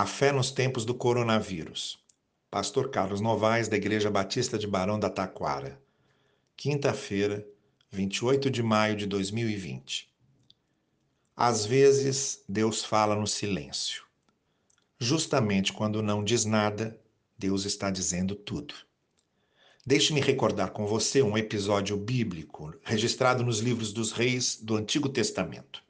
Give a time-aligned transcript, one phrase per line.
[0.00, 1.98] A fé nos tempos do coronavírus.
[2.48, 5.82] Pastor Carlos Novaes, da Igreja Batista de Barão da Taquara.
[6.56, 7.44] Quinta-feira,
[7.90, 10.08] 28 de maio de 2020.
[11.34, 14.04] Às vezes, Deus fala no silêncio.
[15.00, 16.96] Justamente quando não diz nada,
[17.36, 18.76] Deus está dizendo tudo.
[19.84, 25.82] Deixe-me recordar com você um episódio bíblico registrado nos livros dos reis do Antigo Testamento.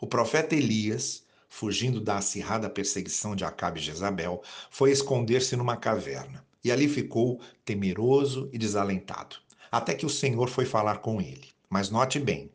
[0.00, 1.22] O profeta Elias
[1.52, 6.42] fugindo da acirrada perseguição de Acabe e Jezabel, foi esconder-se numa caverna.
[6.64, 9.36] E ali ficou temeroso e desalentado,
[9.70, 11.50] até que o Senhor foi falar com ele.
[11.68, 12.50] Mas note bem,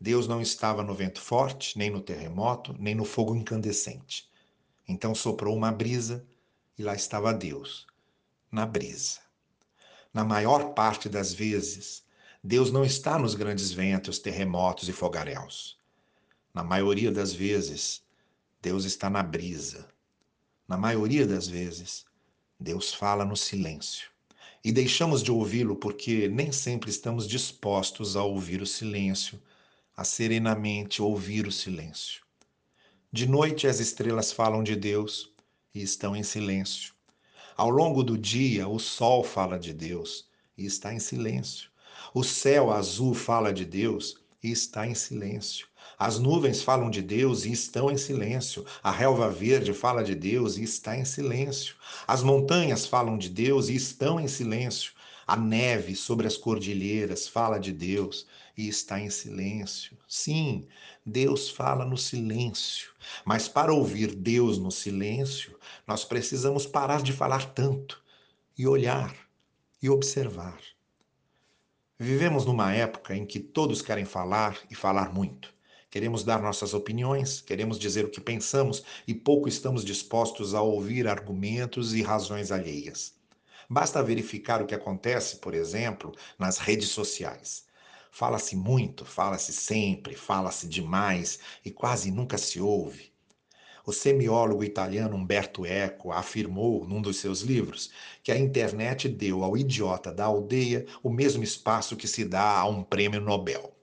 [0.00, 4.28] Deus não estava no vento forte, nem no terremoto, nem no fogo incandescente.
[4.86, 6.26] Então soprou uma brisa
[6.76, 7.86] e lá estava Deus,
[8.50, 9.20] na brisa.
[10.12, 12.02] Na maior parte das vezes,
[12.42, 15.78] Deus não está nos grandes ventos, terremotos e fogaréus.
[16.52, 18.03] Na maioria das vezes,
[18.64, 19.86] Deus está na brisa.
[20.66, 22.06] Na maioria das vezes,
[22.58, 24.08] Deus fala no silêncio.
[24.64, 29.38] E deixamos de ouvi-lo porque nem sempre estamos dispostos a ouvir o silêncio,
[29.94, 32.22] a serenamente ouvir o silêncio.
[33.12, 35.30] De noite as estrelas falam de Deus
[35.74, 36.94] e estão em silêncio.
[37.58, 41.68] Ao longo do dia, o sol fala de Deus e está em silêncio.
[42.14, 45.68] O céu azul fala de Deus e está em silêncio.
[45.98, 48.64] As nuvens falam de Deus e estão em silêncio.
[48.82, 51.76] A relva verde fala de Deus e está em silêncio.
[52.06, 54.92] As montanhas falam de Deus e estão em silêncio.
[55.26, 58.26] A neve sobre as cordilheiras fala de Deus
[58.56, 59.96] e está em silêncio.
[60.06, 60.66] Sim,
[61.04, 62.90] Deus fala no silêncio.
[63.24, 68.02] Mas para ouvir Deus no silêncio, nós precisamos parar de falar tanto
[68.56, 69.14] e olhar
[69.82, 70.58] e observar.
[71.98, 75.54] Vivemos numa época em que todos querem falar e falar muito.
[75.94, 81.06] Queremos dar nossas opiniões, queremos dizer o que pensamos e pouco estamos dispostos a ouvir
[81.06, 83.14] argumentos e razões alheias.
[83.70, 87.66] Basta verificar o que acontece, por exemplo, nas redes sociais.
[88.10, 93.12] Fala-se muito, fala-se sempre, fala-se demais e quase nunca se ouve.
[93.86, 99.56] O semiólogo italiano Umberto Eco afirmou num dos seus livros que a internet deu ao
[99.56, 103.73] idiota da aldeia o mesmo espaço que se dá a um prêmio Nobel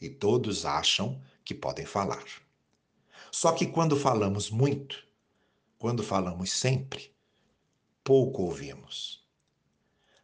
[0.00, 2.24] e todos acham que podem falar.
[3.30, 5.04] Só que quando falamos muito,
[5.78, 7.12] quando falamos sempre,
[8.02, 9.20] pouco ouvimos.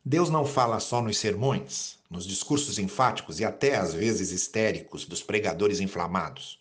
[0.04, 5.22] Deus não fala só nos sermões, nos discursos enfáticos e até às vezes histéricos dos
[5.22, 6.60] pregadores inflamados.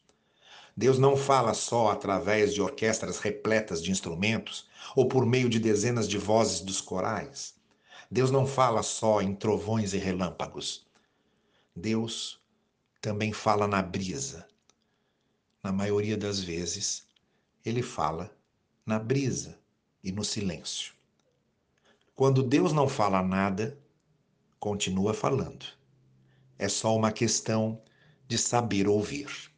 [0.75, 6.07] Deus não fala só através de orquestras repletas de instrumentos ou por meio de dezenas
[6.07, 7.55] de vozes dos corais.
[8.11, 10.85] Deus não fala só em trovões e relâmpagos.
[11.75, 12.39] Deus
[13.05, 14.47] também fala na brisa.
[15.61, 17.05] Na maioria das vezes,
[17.63, 18.35] ele fala
[18.83, 19.59] na brisa
[20.03, 20.91] e no silêncio.
[22.16, 23.77] Quando Deus não fala nada,
[24.59, 25.67] continua falando.
[26.57, 27.79] É só uma questão
[28.27, 29.51] de saber ouvir.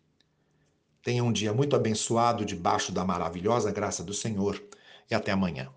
[1.02, 4.62] Tenha um dia muito abençoado debaixo da maravilhosa graça do Senhor
[5.10, 5.72] e até amanhã.